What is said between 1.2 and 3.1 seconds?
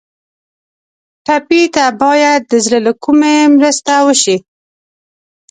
ټپي ته باید د زړه له